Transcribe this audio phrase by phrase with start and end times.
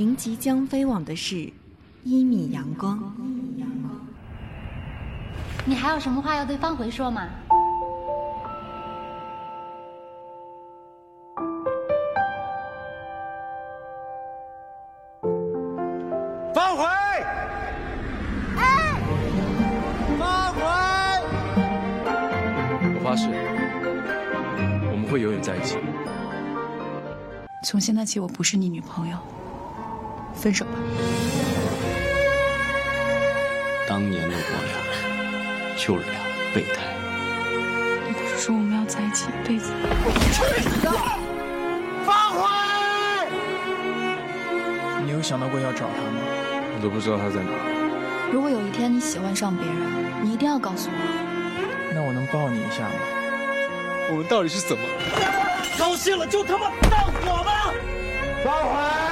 [0.00, 1.52] 您即将飞往的是
[2.04, 2.98] 一米阳光。
[5.66, 7.28] 你还有什么话要对方回说吗？
[16.54, 16.84] 方回！
[20.18, 20.62] 方回！
[22.94, 23.28] 我发誓，
[24.90, 25.76] 我们会永远在一起。
[27.62, 29.18] 从现在起，我不是你女朋友，
[30.40, 30.72] 分手吧。
[33.86, 34.74] 当年的我俩
[35.76, 36.18] 就是俩
[36.54, 36.80] 备胎。
[38.06, 39.78] 你不是说我们要在一起一辈子吗？
[42.06, 42.40] 放回！
[45.04, 46.20] 你有想到过要找他吗？
[46.74, 47.50] 我都不知道他在哪。
[48.32, 49.76] 如果有一天你喜欢上别人，
[50.22, 50.94] 你一定要告诉我。
[51.92, 52.94] 那我能抱你一下吗？
[54.10, 54.82] 我们到底是怎么？
[55.78, 57.74] 高兴了就他妈放火吧！
[58.44, 59.09] 放回！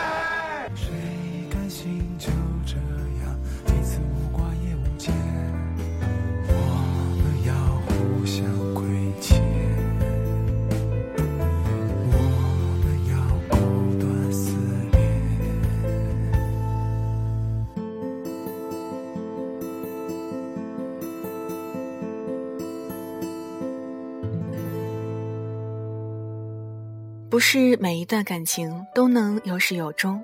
[27.80, 30.20] 每一段感情都能有始有终，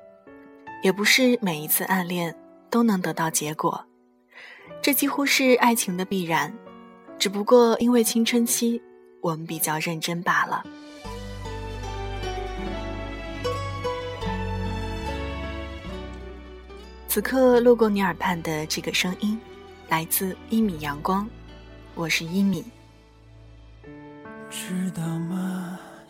[0.83, 2.35] 也不是每一次暗恋
[2.69, 3.81] 都能得到结果，
[4.83, 6.53] 这几乎是爱情的必然。
[7.17, 8.83] 只不过因为青春期，
[9.21, 10.65] 我们比较认真罢了。
[17.07, 19.41] 此刻路过你耳畔的这个声音，
[19.89, 21.25] 来自一米阳光，
[21.95, 22.65] 我是一米。
[24.51, 25.79] 知道吗？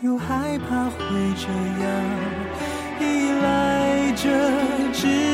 [0.00, 0.98] 又害怕会
[1.34, 1.48] 这
[1.82, 1.90] 样
[3.00, 5.27] 依赖着，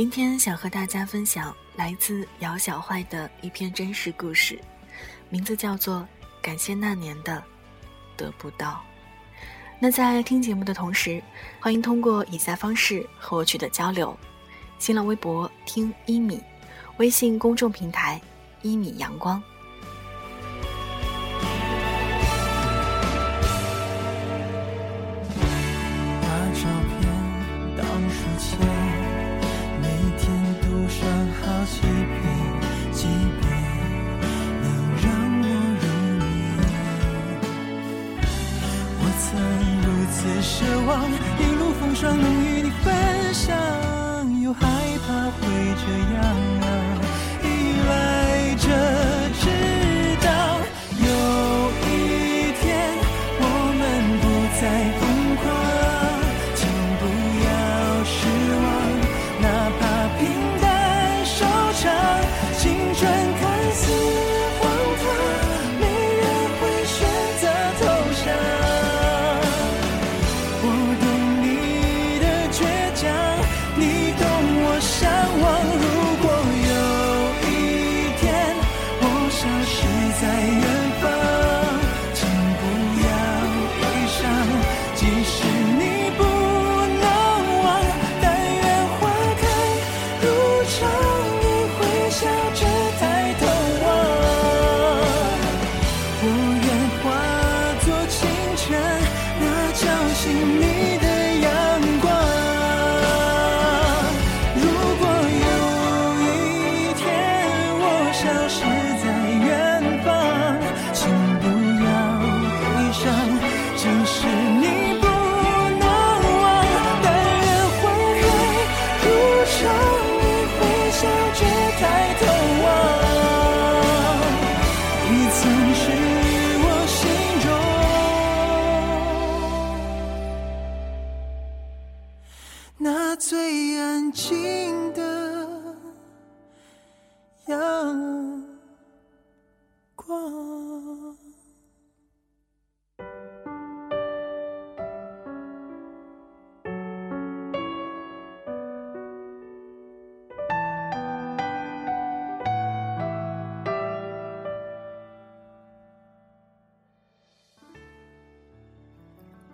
[0.00, 4.58] 今天想和大家分享来自姚小坏的一篇真实故事，
[5.28, 5.96] 名字叫做
[6.40, 7.44] 《感谢那年的
[8.16, 8.82] 得不到》。
[9.78, 11.22] 那在听节目的同时，
[11.60, 14.18] 欢迎通过以下方式和我取得交流：
[14.78, 16.42] 新浪微博听一米，
[16.96, 18.18] 微信公众平台
[18.62, 19.42] 一米阳光。
[42.02, 42.29] 一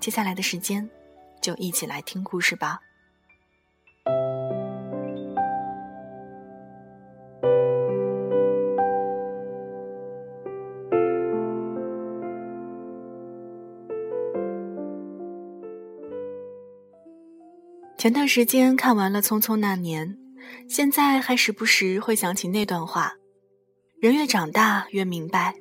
[0.06, 0.88] 接下来的时间，
[1.42, 2.78] 就一起来听故事吧。
[17.98, 20.08] 前段时间看完了《匆匆那年》，
[20.72, 23.12] 现在还时不时会想起那段话：
[23.98, 25.56] 人越长大越明白，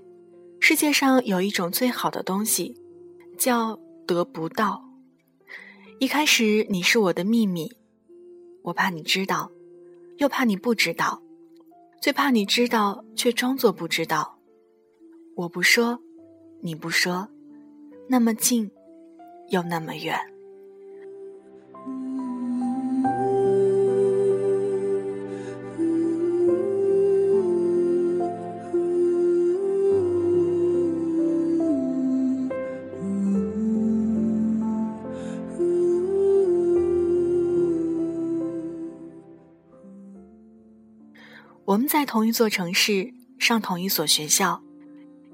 [0.59, 2.79] 世界上有一种最好的东西，
[3.39, 3.79] 叫……
[4.07, 4.83] 得不到。
[5.99, 7.71] 一开始你是我的秘密，
[8.63, 9.51] 我怕你知道，
[10.17, 11.21] 又怕你不知道，
[12.01, 14.37] 最怕你知道却装作不知道。
[15.35, 15.99] 我不说，
[16.61, 17.27] 你不说，
[18.07, 18.69] 那么近，
[19.49, 20.34] 又那么远。
[41.75, 44.63] 我们在同一座城市上同一所学校，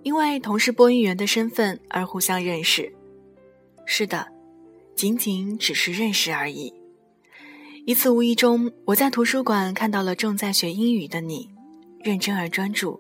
[0.02, 2.92] 因为同是播音员的身份而互相认识。
[3.86, 4.28] 是的，
[4.96, 6.74] 仅仅只是认识而已。
[7.86, 11.48] 一次无意中，我在图书馆看到了正在学英语的你，
[12.04, 13.00] 认真而专注，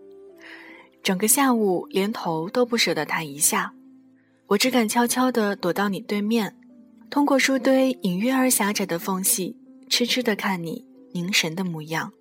[1.01, 3.73] 整个下午连头都不舍得抬一下。
[4.45, 6.55] 我只敢悄悄地躲到你对面，
[7.09, 9.55] 通过书堆隐约而狭窄的缝隙，
[9.89, 12.13] 痴痴地看你凝神的模样。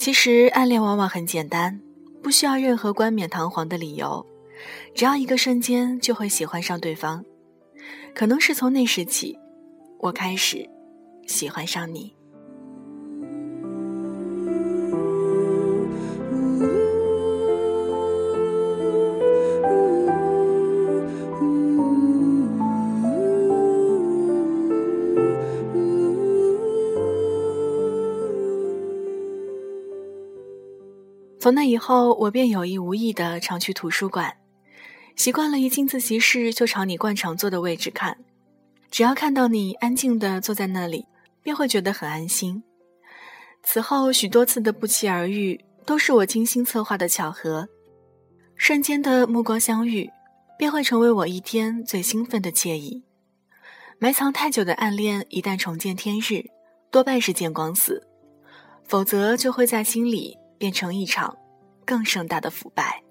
[0.00, 1.78] 其实暗恋往往很简单，
[2.22, 4.24] 不需要任何冠冕堂皇的理由，
[4.94, 7.22] 只要一个瞬间就会喜欢上对方。
[8.14, 9.38] 可能是从那时起，
[9.98, 10.66] 我开始
[11.26, 12.14] 喜欢上你。
[31.50, 34.36] 从那以后，我便有意无意的常去图书馆，
[35.16, 38.16] 习惯了一进自习室就朝你惯常坐的位置看。
[38.88, 41.04] 只要看到你安静的坐在那里，
[41.42, 42.62] 便会觉得很安心。
[43.64, 47.68] 此后许多次的不期而遇，都是我精心策划的巧合。
[48.54, 50.08] 瞬间的目光相遇，
[50.56, 53.02] 便会成为我一天最兴奋的惬意。
[53.98, 56.44] 埋藏太久的暗恋，一旦重见天日，
[56.92, 58.06] 多半是见光死，
[58.84, 60.36] 否则就会在心里。
[60.60, 61.34] 变成一场
[61.90, 63.02] 更盛大的腐败。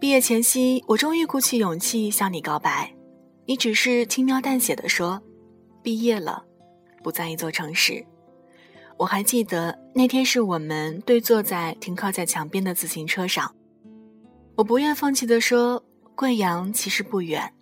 [0.00, 2.90] 毕业前夕，我终于鼓起勇气向你告白，
[3.44, 5.20] 你只是轻描淡写的说
[5.84, 6.42] ：“毕业了，
[7.02, 8.02] 不在一座城市。”
[8.96, 13.54] 我还记得那天是我们对坐在停靠在墙边的自行车上，
[14.56, 15.84] 我不愿放弃的说
[16.16, 17.52] ：“贵阳其实不远，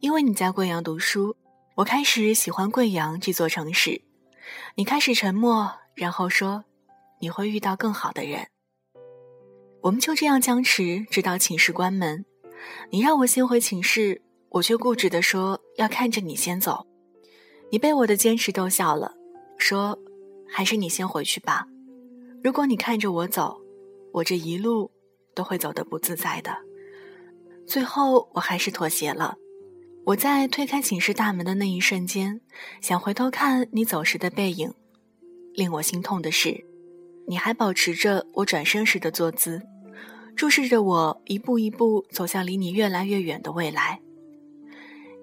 [0.00, 1.34] 因为你在贵阳读书。”
[1.76, 4.00] 我开始喜欢贵阳这座城市，
[4.76, 6.64] 你开始沉默，然后说
[7.18, 8.46] ：“你会遇到更好的人。”
[9.82, 12.24] 我们就这样僵持，直到寝室关门。
[12.90, 16.86] 你让我先回寝室，我却固执地说要看着你先走。
[17.72, 19.12] 你被我的坚持逗笑了，
[19.58, 19.98] 说
[20.48, 21.66] ：“还是你先回去吧。
[22.40, 23.60] 如果你看着我走，
[24.12, 24.88] 我这一路
[25.34, 26.56] 都会走得不自在的。”
[27.66, 29.36] 最后，我还是妥协了。
[30.06, 32.38] 我在推开寝室大门的那一瞬间，
[32.82, 34.70] 想回头看你走时的背影。
[35.54, 36.62] 令我心痛的是，
[37.26, 39.62] 你还保持着我转身时的坐姿，
[40.36, 43.98] 注视着我一步一步走向离你越来越远的未来。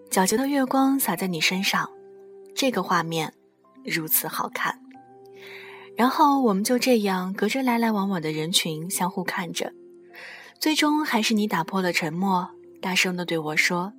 [0.09, 1.87] 皎洁的月光洒在你身上，
[2.55, 3.31] 这个画面
[3.85, 4.79] 如此好看。
[5.95, 9.71] 然后我们就这样隔着来来往往的人群相互看着，
[10.59, 12.49] 最终还是你打破了沉默，
[12.81, 13.93] 大声地对我说。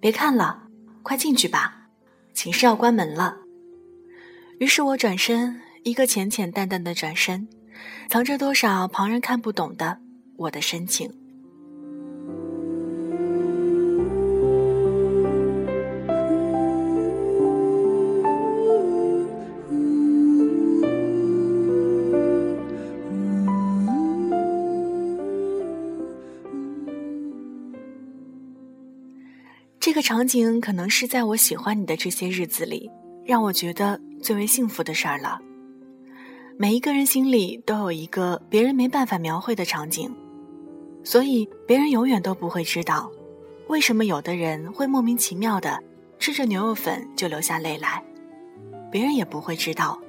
[0.00, 0.62] 别看了，
[1.02, 1.88] 快进去吧，
[2.32, 3.36] 寝室要关门了。
[4.60, 7.48] 于是我转身，一个浅浅淡淡的转身，
[8.08, 9.98] 藏着多少旁人看不懂的
[10.36, 11.12] 我的深情。
[30.08, 32.90] 场景可能是在我喜欢你的这些日子里，
[33.26, 35.38] 让我觉得最为幸福的事儿了。
[36.56, 40.10] 每一个人心里都有一个别人没办法描绘的场景，
[41.04, 43.10] 所以别人永远都不会知道，
[43.66, 45.78] 为什么有的人会莫名其妙的
[46.18, 48.02] 吃着牛肉粉就流下泪来，
[48.90, 50.00] 别人也不会知道，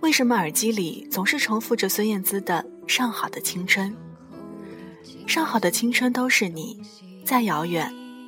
[0.00, 3.96] 为什么耳机里总是重复着孙燕姿的《上好的青春》。
[5.28, 6.82] 上好的青春都是你，
[7.24, 7.88] 再遥远，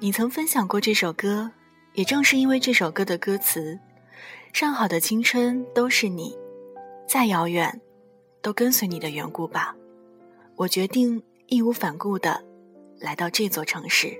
[0.00, 1.50] 你曾分享过这首歌，
[1.94, 3.76] 也正是因为这首歌的歌词
[4.54, 6.38] “上好的青春都是你，
[7.04, 7.80] 再遥远
[8.40, 9.74] 都跟随你的缘故吧”，
[10.54, 12.40] 我决定义无反顾的
[13.00, 14.16] 来到这座城市。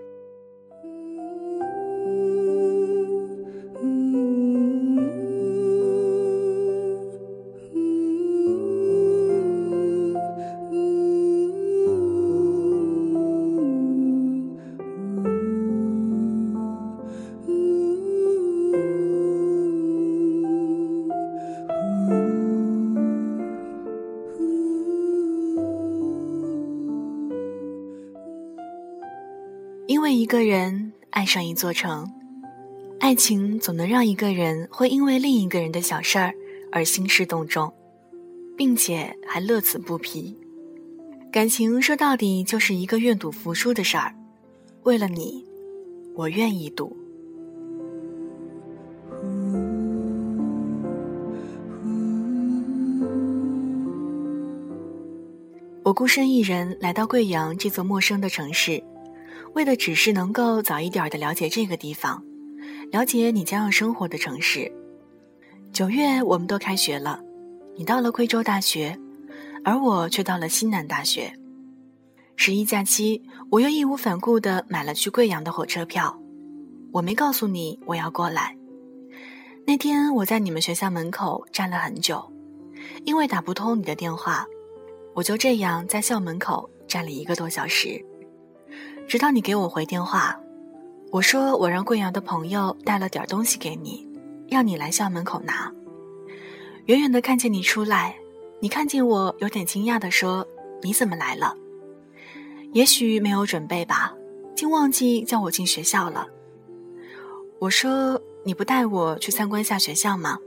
[31.28, 32.10] 上一座城，
[33.00, 36.32] 爱情总能让一个人会因为另一个人的小事儿
[36.72, 37.70] 而兴师动众，
[38.56, 40.34] 并且还乐此不疲。
[41.30, 44.14] 感情说到底就是一个愿赌服输的事儿。
[44.84, 45.44] 为了你，
[46.14, 46.96] 我愿意赌。
[55.82, 58.82] 我孤身一人来到贵阳这座陌生的城市。
[59.58, 62.22] 为的只是能够早一点的了解这个地方，
[62.92, 64.72] 了解你将要生活的城市。
[65.72, 67.20] 九月我们都开学了，
[67.76, 68.96] 你到了贵州大学，
[69.64, 71.36] 而我却到了西南大学。
[72.36, 76.16] 十一假期，我又义无反顾的买了去贵阳的火车票。
[76.92, 78.56] 我没告诉你我要过来。
[79.66, 82.24] 那天我在你们学校门口站了很久，
[83.04, 84.46] 因为打不通你的电话，
[85.16, 88.00] 我就这样在校门口站了一个多小时。
[89.08, 90.38] 直到你给我回电话，
[91.10, 94.06] 我说我让贵阳的朋友带了点东西给你，
[94.50, 95.72] 让你来校门口拿。
[96.84, 98.14] 远远的看见你出来，
[98.60, 100.46] 你看见我有点惊讶的说
[100.84, 101.56] ：“你怎么来了？”
[102.74, 104.12] 也许没有准备吧，
[104.54, 106.28] 竟忘记叫我进学校了。
[107.58, 110.38] 我说：“你不带我去参观下学校吗？”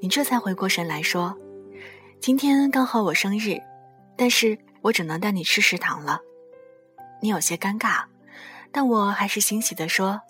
[0.00, 1.34] 你这才回过神来说
[2.20, 3.56] ：“今天刚好我生日，
[4.14, 6.20] 但是我只能带你吃食堂了。”
[7.20, 8.02] 你有些尴尬，
[8.70, 10.20] 但我还是欣喜地说：“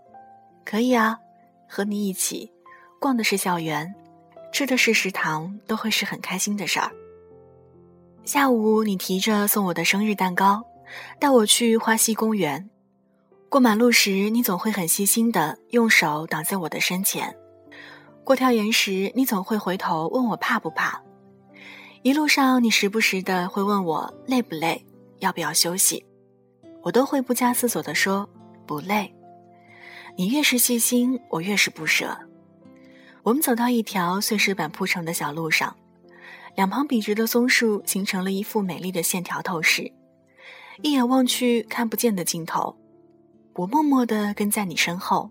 [0.64, 1.18] 可以啊，
[1.68, 2.50] 和你一起
[2.98, 3.94] 逛的是校园，
[4.52, 6.90] 吃的是食堂，都会是很开心的事儿。”
[8.24, 10.62] 下午，你提着送我的生日蛋糕，
[11.18, 12.68] 带我去花溪公园。
[13.48, 17.30] 过马路时，你总会很细心的用手挡在我的身前；
[18.22, 21.02] 过跳岩时，你总会回头问我怕不怕。
[22.02, 24.84] 一路上，你时不时的会问我累不累，
[25.20, 26.04] 要不要休息，
[26.88, 28.26] 我都会不加思索的说
[28.66, 29.14] 不累。
[30.16, 32.18] 你越是细心，我越是不舍。
[33.22, 35.76] 我们走到一条碎石板铺成的小路上，
[36.56, 39.92] 两旁笔直的松树形成了一幅美丽的线条透视，
[40.80, 42.74] 一眼望去看不见的尽头。
[43.56, 45.30] 我默默地跟在你身后，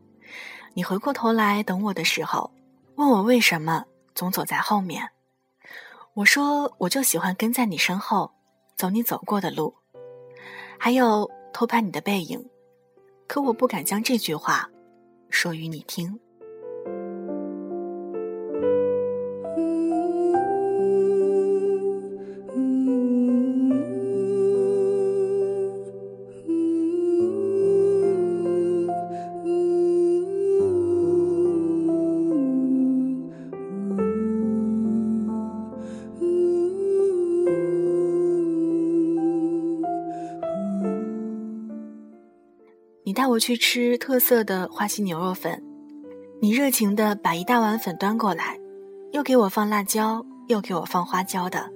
[0.76, 2.52] 你回过头来等我的时候，
[2.98, 3.84] 问我为什么
[4.14, 5.10] 总走在后面。
[6.14, 8.32] 我说我就喜欢跟在你身后，
[8.76, 9.74] 走你走过的路，
[10.78, 12.44] 还有偷拍你的背影。
[13.28, 14.70] 可我不敢将这句话
[15.30, 16.18] 说与你听。
[43.18, 45.60] 带我去吃特色的花溪牛肉粉，
[46.40, 48.60] 你热情的把一大碗粉端过来，
[49.12, 51.68] 又给我放辣椒，又给我放花椒的，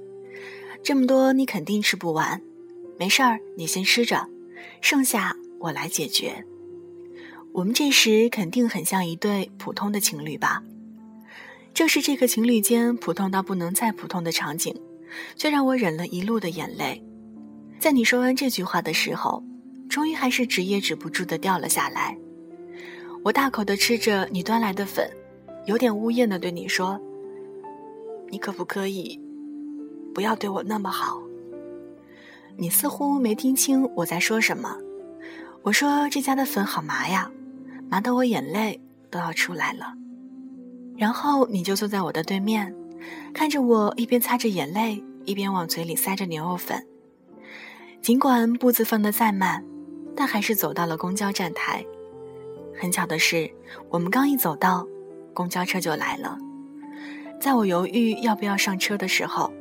[0.83, 2.39] 这么多你肯定吃不完，
[2.99, 4.29] 没事儿，你先吃着，
[4.81, 6.45] 剩下我来解决。
[7.53, 10.61] 我们这时肯定很像一对普通的情侣吧？
[11.73, 14.79] 正是这个情侣间普通到不能再普通的场景，
[15.35, 17.03] 却让我忍了一路的眼泪。
[17.79, 19.43] 在你说完这句话的时候。
[19.91, 22.17] 终于还是止也止不住的掉了下来。
[23.23, 25.11] 我大口的吃着你端来的粉，
[25.65, 26.97] 有点呜咽的对你说
[28.31, 29.19] ：“你可不可以
[30.15, 31.21] 不要对我那么好？”
[32.55, 34.77] 你似乎没听清我在说什么。
[35.61, 37.29] 我说：“这家的粉好麻呀，
[37.89, 39.93] 麻得我眼泪都要出来了。”
[40.97, 42.73] 然后你就坐在我的对面，
[43.33, 46.81] 看着我一边擦着眼泪，一边往嘴里塞着牛肉粉。
[48.01, 49.61] 尽管步子放得再慢。
[50.15, 51.85] 但还是走到了公交站台。
[52.77, 53.49] 很巧的是，
[53.89, 54.87] 我们刚一走到，
[55.33, 56.37] 公交车就来了。
[57.39, 59.51] 在我犹豫要不要上车的时候，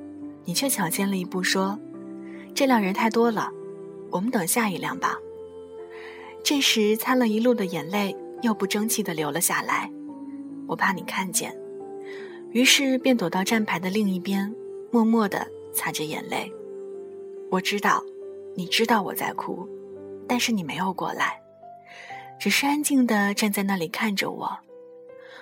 [0.45, 1.79] 你却抢先了一步说
[2.55, 3.51] ：“这辆人太多了，
[4.11, 5.19] 我们等下一辆吧。”
[6.43, 9.91] 这时，擦了一路的眼泪又不争气的流了下来。
[10.67, 11.55] 我怕你看见，
[12.53, 14.55] 于是便躲到站牌的另一边，
[14.91, 16.51] 默默的擦着眼泪。
[17.51, 18.03] 我知道，
[18.55, 19.69] 你知道我在哭。
[20.31, 21.41] 但是你没有过来，
[22.39, 24.57] 只是安静的站在那里看着我。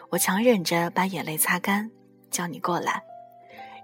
[0.09, 1.91] 我强忍着把眼泪擦干，
[2.31, 3.05] 叫你过来，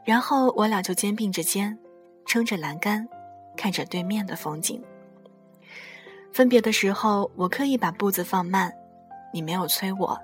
[0.03, 1.79] 然后我俩就肩并着肩，
[2.25, 3.07] 撑着栏杆，
[3.55, 4.83] 看着对面的风景。
[6.33, 8.73] 分别的时候，我刻意把步子放慢，
[9.31, 10.19] 你没有催我，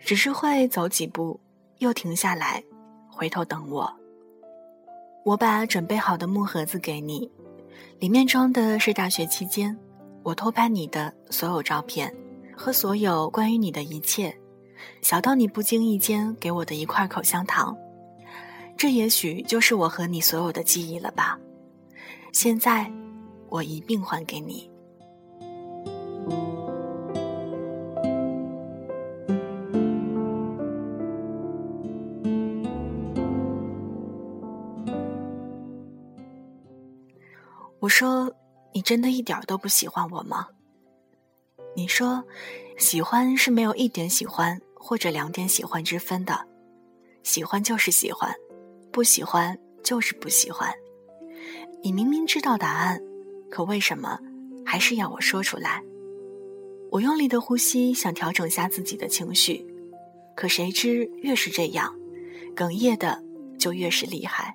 [0.00, 1.38] 只是会走几步，
[1.78, 2.60] 又停下来，
[3.08, 3.94] 回头等我。
[5.24, 7.30] 我把准备好的木盒子给你，
[7.98, 9.76] 里面装的是大学期间。
[10.22, 12.10] 我偷拍你的所有照片，
[12.56, 14.34] 和所有关于你的一切，
[15.02, 17.76] 小到你不经意间给我的一块口香糖，
[18.76, 21.38] 这也许就是我和你所有的记忆了吧。
[22.32, 22.90] 现在，
[23.48, 24.70] 我一并还给你。
[38.84, 40.46] 真的一点都不喜欢我吗？
[41.74, 42.22] 你说，
[42.76, 46.46] 喜欢是没有一点喜欢或者两点喜欢之分的，
[47.22, 48.32] 喜欢就是喜欢，
[48.92, 50.70] 不喜欢就是不喜欢。
[51.82, 53.00] 你明明知道答案，
[53.50, 54.18] 可为什么
[54.64, 55.82] 还是要我说出来？
[56.90, 59.66] 我用力的呼吸，想调整下自己的情绪，
[60.36, 61.92] 可谁知越是这样，
[62.54, 63.20] 哽咽的
[63.58, 64.54] 就越是厉害。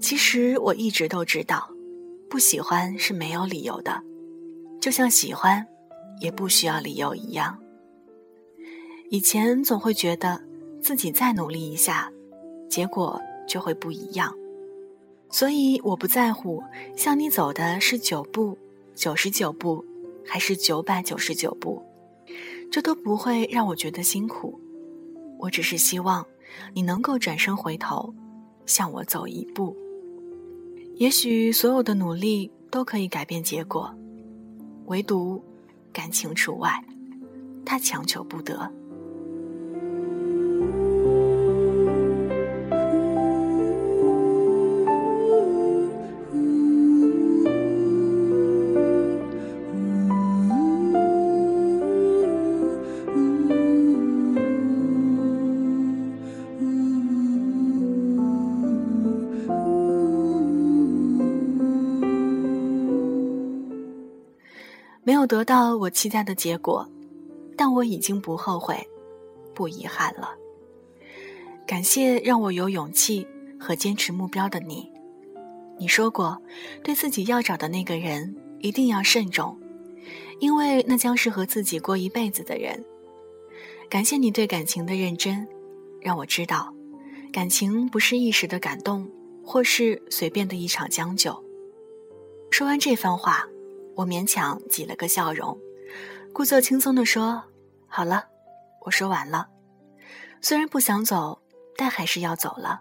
[0.00, 1.70] 其实我一直都知道。
[2.30, 4.02] 不喜欢是没有理由的，
[4.80, 5.66] 就像喜欢，
[6.20, 7.58] 也不需要理由一样。
[9.10, 10.40] 以前总会觉得
[10.80, 12.12] 自己再努力一下，
[12.68, 14.34] 结果就会不一样，
[15.30, 16.62] 所以我不在乎
[16.94, 18.56] 向你走的是九步、
[18.94, 19.82] 九十九步，
[20.26, 21.82] 还是九百九十九步，
[22.70, 24.60] 这都不会让我觉得辛苦。
[25.38, 26.26] 我只是希望
[26.74, 28.12] 你能够转身回头，
[28.66, 29.74] 向我走一步。
[30.98, 33.94] 也许所有的努力都可以改变结果，
[34.86, 35.40] 唯独
[35.92, 36.84] 感情除外，
[37.64, 38.68] 他强求不得。
[65.18, 66.88] 有得到我期待的结果，
[67.56, 68.88] 但我已经不后悔，
[69.54, 70.34] 不遗憾了。
[71.66, 73.26] 感谢让我有勇气
[73.58, 74.90] 和坚持目标的你。
[75.78, 76.40] 你说过，
[76.82, 79.58] 对自己要找的那个人一定要慎重，
[80.40, 82.84] 因为那将是和自己过一辈子的人。
[83.88, 85.46] 感谢你对感情的认真，
[86.00, 86.72] 让我知道，
[87.32, 89.08] 感情不是一时的感动，
[89.44, 91.44] 或是随便的一场将就。
[92.50, 93.46] 说完这番话，
[93.98, 95.58] 我勉强挤了个笑容，
[96.32, 97.42] 故作轻松地说
[97.90, 98.24] ：“好了，
[98.82, 99.48] 我说完了。
[100.40, 101.42] 虽然不想走，
[101.76, 102.80] 但还是要走了。”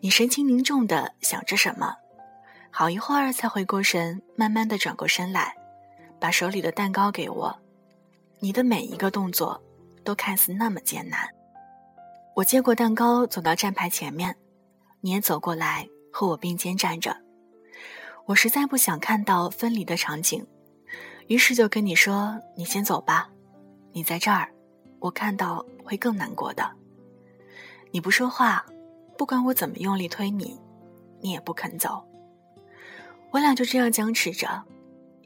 [0.00, 1.94] 你神情凝重的想着什么？
[2.70, 5.54] 好一会儿才回过神，慢慢的转过身来，
[6.18, 7.54] 把手里的蛋糕给我。
[8.38, 9.62] 你的每一个动作，
[10.02, 11.28] 都看似那么艰难。
[12.34, 14.34] 我接过蛋糕，走到站牌前面，
[15.02, 17.14] 你也走过来和我并肩站着。
[18.26, 20.46] 我实在不想看到分离的场景，
[21.26, 23.30] 于是就跟你说：“你先走吧，
[23.92, 24.52] 你在这儿，
[25.00, 26.70] 我看到会更难过的。”
[27.90, 28.64] 你不说话，
[29.18, 30.58] 不管我怎么用力推你，
[31.20, 32.02] 你也不肯走。
[33.30, 34.62] 我俩就这样僵持着，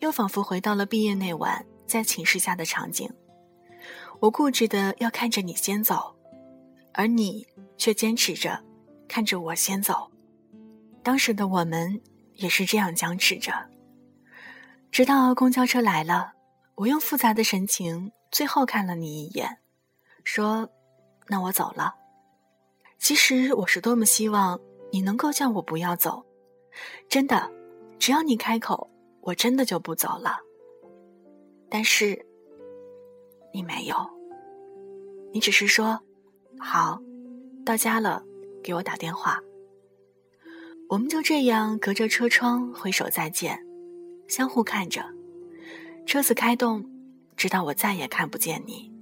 [0.01, 3.09] 又仿佛回到了毕业那晚在寝室下的场景。
[4.19, 6.17] 我固执的要看着你先走，
[6.93, 8.59] 而你却坚持着
[9.07, 10.11] 看着我先走。
[11.03, 12.01] 当时的我们
[12.37, 13.53] 也是这样僵持着，
[14.91, 16.33] 直到公交车来了，
[16.75, 19.59] 我用复杂的神情最后看了你一眼，
[20.25, 20.69] 说
[21.29, 21.95] ：“那我走了。”
[22.99, 24.59] 其实我是多么希望
[24.91, 26.25] 你能够叫我不要走，
[27.09, 27.51] 真的。
[27.99, 28.91] 只要你开口，
[29.23, 30.39] 我真的就不走了。
[31.71, 32.27] 但是，
[33.53, 33.97] 你没有，
[35.33, 35.99] 你只是说
[36.61, 37.01] ：“好，
[37.65, 38.23] 到家了，
[38.63, 39.41] 给我打电话。”
[40.89, 43.59] 我们就这样隔着车窗挥手再见，
[44.29, 45.05] 相互看着，
[46.07, 46.89] 车子开动，
[47.37, 48.93] 直到我再也看不见你。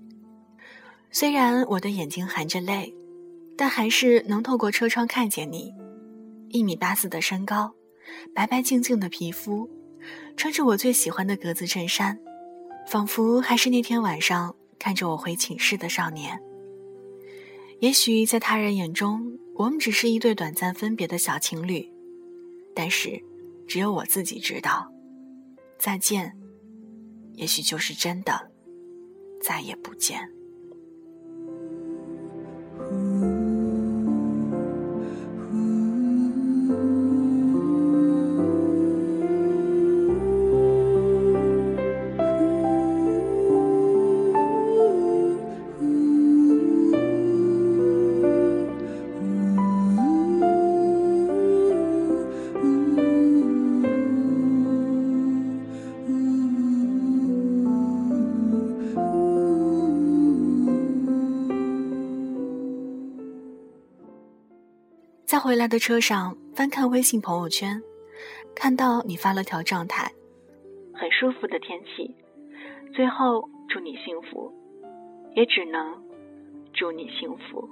[1.11, 2.95] 虽然我的眼睛含着泪，
[3.57, 5.73] 但还是能透过车窗看见你，
[6.49, 7.75] 一米八四的身高。
[8.35, 9.69] 白白净净的皮肤，
[10.37, 12.19] 穿着我最喜欢的格子衬衫，
[12.87, 16.39] 仿佛还是那天晚上看着我回寝室的少年。
[17.81, 21.89] 也许在他人眼中，我们只是一对短暂分别的小情侣，
[22.75, 23.23] 但是，
[23.69, 24.93] 只有我自己知道，
[25.79, 26.37] 再见，
[27.35, 28.51] 也许就是真的，
[29.41, 30.29] 再也不见。
[65.65, 67.83] 来的车上翻看微信朋友圈，
[68.55, 70.13] 看到你发了条状态，
[70.93, 72.15] 很舒服的天气。
[72.95, 74.53] 最后祝你幸福，
[75.35, 76.05] 也只能
[76.75, 77.67] 祝你幸福。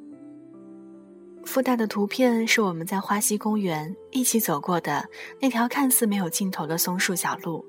[1.45, 5.07] 附带的图片是我们在花溪公园一起走过的
[5.39, 7.63] 那条看似没有尽头的松树小路。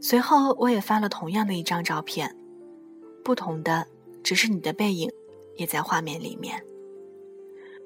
[0.00, 2.32] 随后我也发了同样的一张照片，
[3.24, 3.84] 不同的
[4.22, 5.10] 只是你的背影
[5.56, 6.64] 也在画面里面。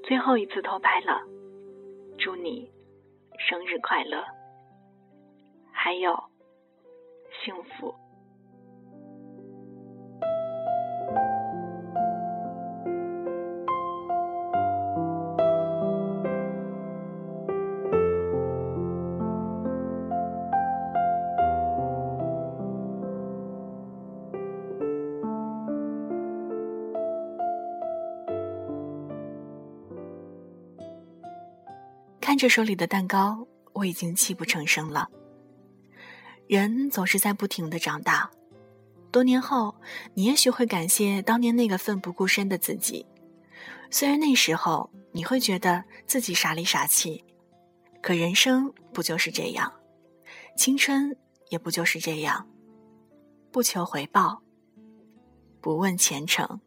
[0.03, 1.27] 最后一次偷拍了，
[2.19, 2.69] 祝你
[3.39, 4.25] 生日快乐，
[5.73, 6.13] 还有
[7.45, 7.95] 幸福。
[32.39, 35.11] 看着手里的蛋糕，我已经泣不成声了。
[36.47, 38.31] 人总是在不停的长大，
[39.11, 39.75] 多年后，
[40.15, 43.05] 你也许会感谢当年那个奋不顾身的自己。
[43.91, 47.25] 虽然那时候你会觉得自己傻里傻气，
[48.01, 49.73] 可人生不就是这样？
[50.57, 51.17] 青春
[51.49, 52.49] 也不就是这样？
[53.51, 54.41] 不求回报，
[55.61, 56.61] 不问前程。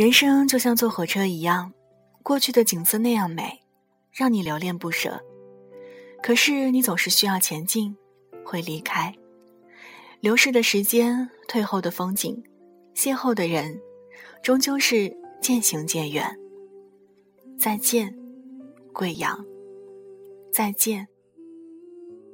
[0.00, 1.74] 人生就像坐火车一样，
[2.22, 3.60] 过去的景色那样美，
[4.10, 5.20] 让你留恋不舍。
[6.22, 7.94] 可是你总是需要前进，
[8.42, 9.14] 会离开。
[10.20, 12.42] 流逝的时间，退后的风景，
[12.94, 13.78] 邂逅的人，
[14.42, 16.34] 终究是渐行渐远。
[17.58, 18.16] 再见，
[18.94, 19.44] 贵阳，
[20.50, 21.06] 再见，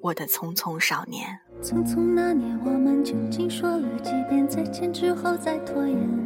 [0.00, 1.36] 我的匆匆少年。
[1.60, 6.25] 匆匆那年，我们究竟说了几遍再见之后再拖延？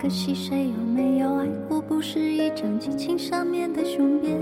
[0.00, 1.80] 可惜谁有没有爱过？
[1.80, 4.38] 不是一张激情上面的雄辩。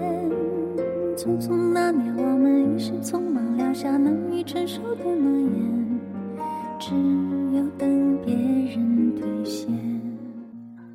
[1.16, 6.00] 匆匆那年，我们一时匆忙撂下难以承受的诺言，
[6.78, 6.90] 只
[7.56, 9.68] 有等别人兑现。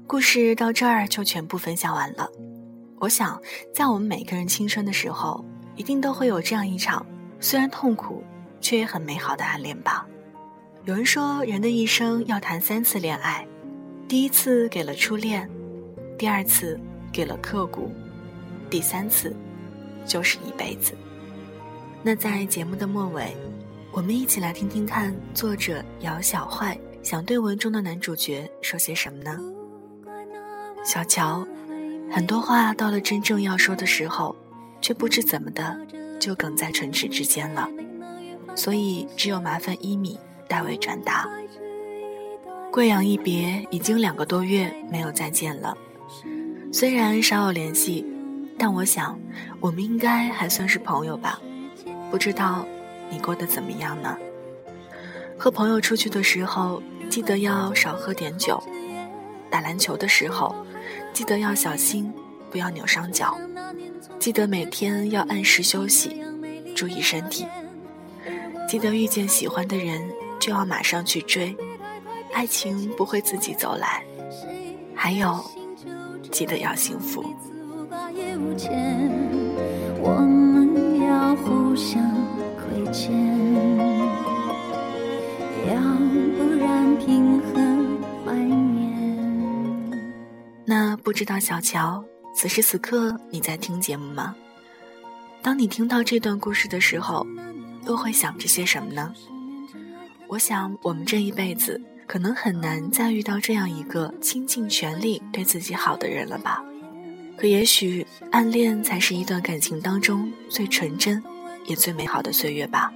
[0.06, 2.30] 故事到这儿就全部分享完了。
[2.98, 3.41] 我想，
[3.74, 5.43] 在我们每个人青春的时候，
[5.78, 7.06] 一定都会有这样一场
[7.39, 8.22] 虽然痛苦，
[8.60, 10.06] 却也很美好的暗恋吧。
[10.84, 13.48] 有人说，人的一生要谈三次恋爱，
[14.10, 15.48] 第一次给了初恋，
[16.17, 16.80] 第二次
[17.12, 17.91] 给了刻骨，
[18.67, 19.36] 第三次
[20.04, 20.98] 就是一辈子。
[22.02, 23.38] 那在节目的末尾，
[23.91, 29.39] 我们一起来听听看作者姚小坏想对文中的男主角说些什么呢？
[30.84, 31.48] 小乔。
[32.12, 34.36] 很多话到了真正要说的时候，
[34.82, 35.80] 却不知怎么的
[36.19, 37.69] 就哽在唇齿之间了，
[38.56, 41.30] 所以只有麻烦伊米代为转达。
[42.72, 45.76] 贵阳一别已经两个多月没有再见了，
[46.72, 48.06] 虽然少有联系，
[48.58, 49.20] 但我想
[49.60, 51.40] 我们应该还算是朋友吧。
[52.12, 52.66] 不知道
[53.10, 54.16] 你过得怎么样呢？
[55.38, 58.62] 和朋友出去的时候，记得要少喝点酒；
[59.50, 60.56] 打篮球的时候。
[61.12, 62.12] 记得要小心，
[62.52, 63.38] 不要扭伤脚。
[64.20, 66.24] 记得每天要按时休息，
[66.76, 67.46] 注意身体。
[68.68, 70.02] 记得遇见喜欢的人
[70.40, 71.56] 就要马上去追，
[72.34, 74.04] 爱情不会自己走来。
[74.96, 75.44] 还有，
[76.32, 77.24] 记得要幸福。
[80.02, 82.02] 我们要互相
[82.58, 83.12] 亏欠，
[85.68, 85.80] 要
[86.38, 87.60] 不然凭何？
[90.65, 92.04] 那不知道小乔，
[92.36, 94.36] 此时此刻你在听节目吗？
[95.42, 97.26] 当你听到这段故事的时候，
[97.88, 99.12] 又会想着些什么呢？
[100.28, 106.60] 我想，我们这一辈子可能很难再遇到这样一个倾尽全力对自己好的人了吧？
[107.38, 111.24] 可也许，暗恋才是一段感情当中最纯真，
[111.67, 112.91] 也最美好的岁月吧。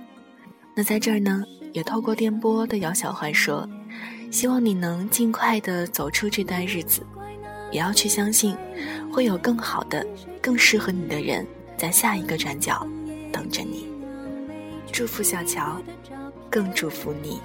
[0.74, 3.70] 那在这儿呢，也透过电波对姚小坏说，
[4.32, 7.06] 希望你能尽快的走出这段日子。
[7.72, 8.58] 也要去相信，
[9.12, 10.04] 会有更好的、
[10.42, 11.46] 更适合你的人
[11.78, 12.88] 在下一个转角
[13.32, 13.88] 等着你。
[14.92, 15.80] 祝福小乔，
[16.50, 17.40] 更祝福你。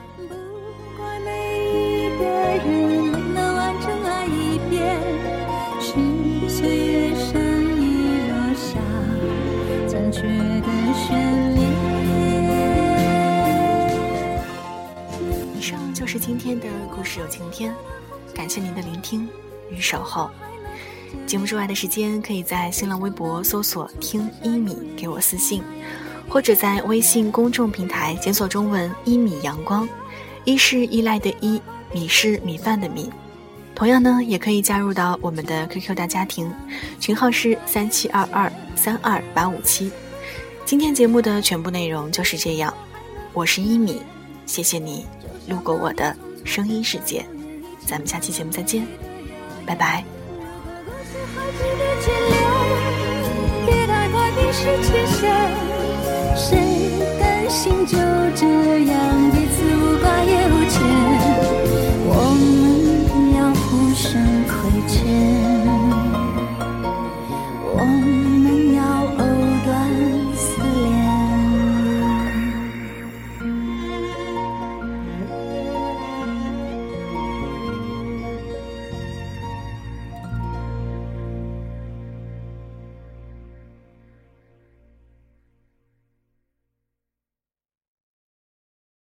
[15.56, 17.74] 以上就是今天的故事有晴天，
[18.34, 19.28] 感谢您的聆听。
[19.70, 20.30] 与守候。
[21.26, 25.62] 节目之外的时间，可以在新浪微博搜索“听一米”给我私信，
[26.28, 29.86] 或者在微信公众平台检索中文“一米阳光”，
[30.44, 31.60] 一是依赖的依，
[31.92, 33.10] 米是米饭的米。
[33.74, 36.52] 同样呢，也可以加入到我们的 QQ 大家庭，
[36.98, 39.90] 群号是三七二二三二八五七。
[40.64, 42.74] 今天节目的全部内容就是这样，
[43.32, 44.02] 我是一米，
[44.46, 45.06] 谢谢你
[45.46, 47.24] 路过我的声音世界，
[47.86, 48.84] 咱们下期节目再见。
[49.64, 50.04] 拜拜。
[56.34, 56.58] 谁
[57.20, 57.96] 甘心就
[58.34, 58.46] 这
[58.84, 61.67] 样彼此无挂也无牵？
[64.10, 65.67] 向亏欠